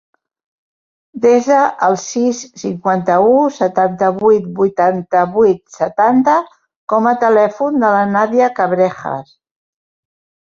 Desa 1.23 1.57
el 1.87 1.97
sis, 2.03 2.39
cinquanta-u, 2.61 3.35
setanta-vuit, 3.57 4.47
vuitanta-vuit, 4.61 5.61
setanta 5.75 6.35
com 6.95 7.09
a 7.11 7.15
telèfon 7.25 7.77
de 7.85 7.91
la 7.97 8.01
Nàdia 8.15 8.49
Cabrejas. 8.61 9.31